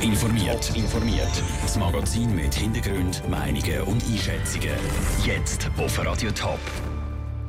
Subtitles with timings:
[0.00, 0.76] Top informiert.
[0.76, 1.42] informiert.
[1.62, 4.70] Das Magazin mit Hintergrund, Meinungen und Einschätzungen.
[5.26, 6.58] Jetzt auf Radio Top.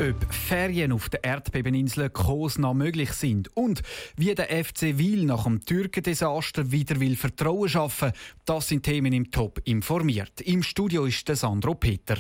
[0.02, 3.82] Ob Ferien auf der Erdbebeninsel Kos möglich sind und
[4.18, 8.12] wie der FC Wil nach dem Türkendesaster wieder will Vertrauen schaffen,
[8.46, 10.42] das sind Themen im Top informiert.
[10.42, 12.18] Im Studio ist der Sandro Peter.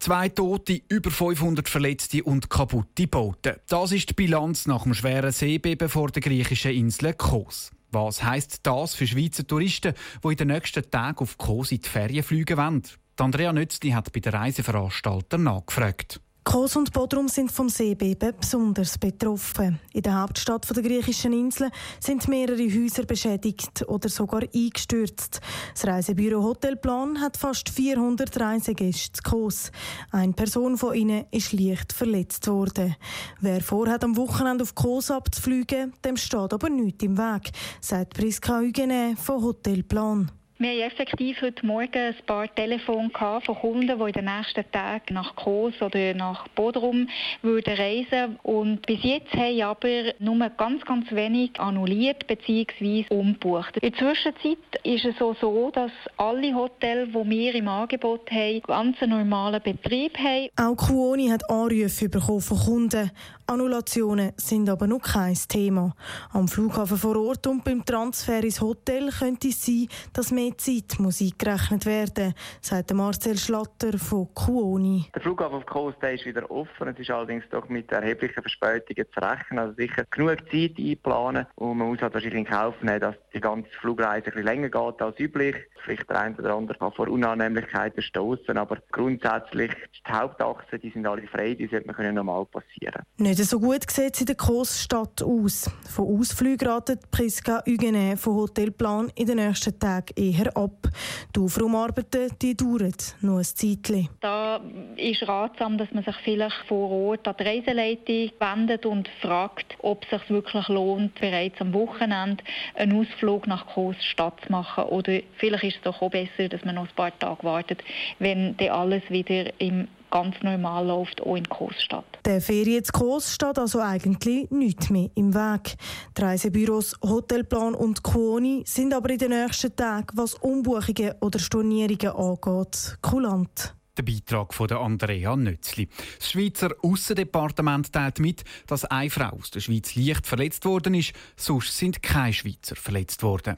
[0.00, 3.60] Zwei Tote, über 500 Verletzte und kaputte Boote.
[3.68, 7.70] Das ist die Bilanz nach dem schweren Seebeben vor der griechischen Insel Kos.
[7.92, 11.88] Was heisst das für Schweizer Touristen, die in den nächsten Tagen auf Kos in die
[11.88, 12.82] Ferien fliegen wollen?
[13.18, 16.20] Andrea Nützli hat bei den Reiseveranstaltern nachgefragt.
[16.50, 19.78] Kos und Bodrum sind vom Seebeben besonders betroffen.
[19.92, 25.40] In der Hauptstadt der griechischen Insel sind mehrere Häuser beschädigt oder sogar eingestürzt.
[25.74, 29.70] Das Reisebüro Hotelplan hat fast 400 Reisegäste Kos.
[30.10, 32.96] Eine Person von ihnen ist leicht verletzt worden.
[33.40, 38.58] Wer vorhat, am Wochenende auf Kos abzufliegen, dem steht aber nichts im Weg, sagt Priska
[38.58, 40.32] Hügene von Hotelplan.
[40.62, 45.14] Wir haben effektiv heute Morgen ein paar Telefone von Kunden, die in den nächsten Tagen
[45.14, 47.08] nach Kos oder nach Bodrum
[47.40, 53.06] würden reisen Und bis jetzt haben aber nur ganz, ganz wenig annulliert bzw.
[53.08, 53.78] umgebucht.
[53.78, 58.60] In der Zwischenzeit ist es auch so, dass alle Hotels, die wir im Angebot haben,
[58.60, 60.50] ganz einen normalen Betrieb haben.
[60.56, 63.10] Auch Kuoni hat Anrufe bekommen von Kunden.
[63.46, 65.96] Annulationen sind aber noch kein Thema.
[66.32, 70.98] Am Flughafen vor Ort und beim Transfer ins Hotel könnte es sein, dass mehr Zeit
[70.98, 75.06] muss eingerechnet werden sagt Marcel Schlatter von Kuoni.
[75.14, 76.88] Der Flughafen auf Costa ist wieder offen.
[76.88, 79.58] Es ist allerdings doch mit erheblichen Verspätungen zu rechnen.
[79.58, 83.40] Also sicher genug Zeit einplanen und man muss halt wahrscheinlich in Kauf nehmen, dass die
[83.40, 85.56] ganze Flugreise ein bisschen länger geht als üblich.
[85.84, 89.70] Vielleicht der eine oder andere kann vor Unannehmlichkeiten stoßen, aber grundsätzlich
[90.06, 93.02] die Hauptachsen, die sind alle frei, die sollte man normal passieren.
[93.16, 95.70] Nicht so gut sieht es in der Großstadt aus.
[95.88, 100.88] Von Ausflügen ratet Priska Hugenet von Hotelplan in den nächsten Tagen eher ab.
[101.34, 104.08] Die Aufraumarbeiten die dauern noch ein Zeitchen.
[104.20, 104.60] Da
[104.96, 110.04] ist ratsam, dass man sich vielleicht vor Ort an die Reiseleitung wendet und fragt, ob
[110.04, 112.42] es sich wirklich lohnt, bereits am Wochenende
[112.74, 114.84] einen Ausflug nach Großstadt zu machen.
[114.84, 117.82] Oder vielleicht ist es doch auch besser, dass man noch ein paar Tage wartet,
[118.18, 122.04] wenn dann alles wieder im ganz normal läuft, auch in Großstadt.
[122.24, 125.76] Der Ferien in Großstadt also eigentlich nichts mehr im Weg.
[126.16, 132.14] Die Reisebüros Hotelplan und Kuoni sind aber in den nächsten Tagen, was Umbuchungen oder Stornierungen
[132.14, 133.74] angeht, kulant.
[133.96, 135.88] Der Beitrag von Andrea Nützli.
[136.18, 141.12] Das Schweizer Aussendepartement teilt mit, dass eine Frau aus der Schweiz leicht verletzt worden ist,
[141.36, 143.56] sonst sind keine Schweizer verletzt worden.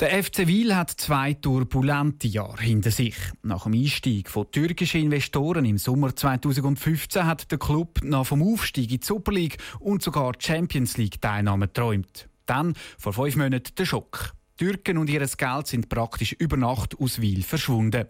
[0.00, 3.16] Der FC Wil hat zwei turbulente Jahre hinter sich.
[3.42, 8.90] Nach dem Einstieg von türkischen Investoren im Sommer 2015 hat der Club nach vom Aufstieg
[8.90, 12.30] in die Super League und sogar Champions League Teilnahme geträumt.
[12.46, 14.32] Dann, vor fünf Monaten, der Schock.
[14.56, 18.06] Türken und ihr Geld sind praktisch über Nacht aus Wil verschwunden.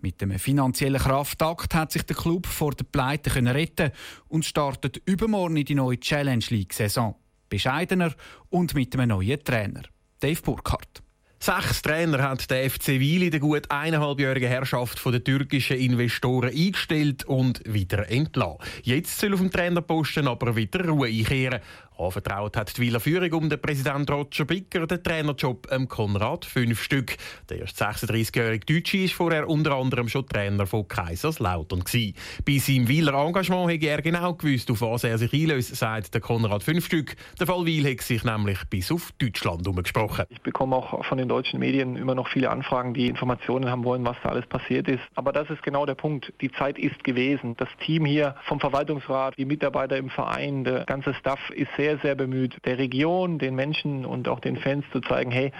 [0.00, 3.90] Mit dem finanziellen Kraftakt hat sich der Club vor der Pleite retten
[4.28, 7.16] und startet übermorgen in die neue Challenge League Saison.
[7.48, 8.14] Bescheidener
[8.48, 9.82] und mit einem neuen Trainer.
[10.20, 11.02] Dave Burkhardt.
[11.44, 17.24] Sechs Trainer hat der FC Wil in der gut eineinhalbjährigen Herrschaft der türkischen Investoren eingestellt
[17.24, 18.58] und wieder entlassen.
[18.84, 21.58] Jetzt soll auf dem Trainerposten aber wieder Ruhe einkehren.
[21.98, 26.82] Anvertraut hat die Wieler Führung um den Präsident Roger Bicker den Trainerjob am Konrad fünf
[26.82, 27.16] Stück.
[27.48, 32.14] Der erst 36-jährige Deutsche ist vorher unter anderem schon Trainer von Kaiserslautern gewesen.
[32.46, 36.20] Bei seinem Wieler Engagement hätte er genau gewusst, auf was er sich einlöst, sagt der
[36.20, 37.14] Konrad fünf Stück.
[37.38, 40.24] Der Fall Wiel hat sich nämlich bis auf Deutschland umgesprochen.
[40.30, 44.04] Ich bekomme auch von den deutschen Medien immer noch viele Anfragen, die Informationen haben wollen,
[44.04, 45.02] was da alles passiert ist.
[45.14, 46.32] Aber das ist genau der Punkt.
[46.40, 47.56] Die Zeit ist gewesen.
[47.56, 51.98] Das Team hier vom Verwaltungsrat, die Mitarbeiter im Verein, der ganze Staff ist sehr sehr,
[51.98, 55.52] sehr bemüht, der Region, den Menschen und auch den Fans zu zeigen, hey,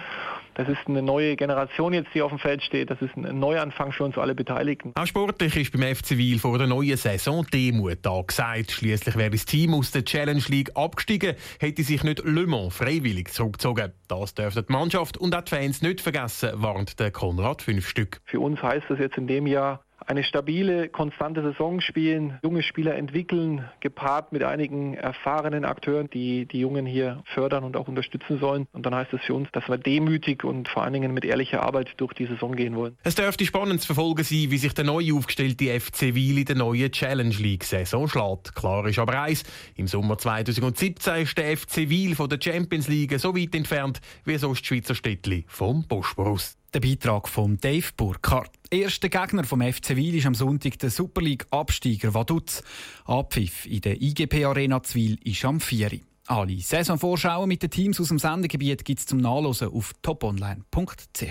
[0.55, 2.89] das ist eine neue Generation jetzt, die auf dem Feld steht.
[2.89, 4.91] Das ist ein Neuanfang für uns alle Beteiligten.
[4.95, 8.71] Auch sportlich ist beim FC Wiel vor der neuen Saison Demut angesagt.
[8.71, 13.31] Schließlich wäre das Team aus der Challenge League abgestiegen, hätte sich nicht Le Mans freiwillig
[13.31, 13.91] zurückgezogen.
[14.07, 18.21] Das dürfte die Mannschaft und auch die Fans nicht vergessen, warnt der Konrad fünf Stück.
[18.25, 22.95] Für uns heißt das jetzt in dem Jahr eine stabile, konstante Saison spielen, junge Spieler
[22.95, 28.67] entwickeln, gepaart mit einigen erfahrenen Akteuren, die die Jungen hier fördern und auch unterstützen sollen.
[28.73, 31.63] Und dann heißt es für uns, dass wir demütig und vor allen Dingen mit ehrlicher
[31.63, 32.97] Arbeit durch die Saison gehen wollen.
[33.03, 36.55] Es dürfte spannend zu verfolgen sein, wie sich der neu aufgestellte FC Wiel in der
[36.55, 38.55] neuen Challenge League Saison schlägt.
[38.55, 39.43] Klar ist aber eins,
[39.75, 44.37] im Sommer 2017 ist der FC Wiel von der Champions League so weit entfernt wie
[44.37, 46.57] sonst Schweizer Städtli vom Bosporus.
[46.73, 48.49] Der Beitrag von Dave Burkhardt.
[48.71, 52.63] Erster Gegner vom FC Wil ist am Sonntag der Super League Absteiger Vaduz.
[53.05, 55.99] Abpfiff in der IGP Arena Zwil ist am 4.
[56.27, 61.23] Alle Saisonvorschauen mit den Teams aus dem Sendegebiet gibt es zum Nachlesen auf toponline.ch.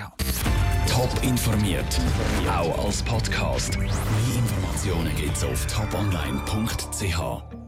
[0.87, 2.00] Top informiert,
[2.47, 3.79] auch als Podcast.
[3.79, 7.62] Mehr Informationen gibt es auf toponline.ch.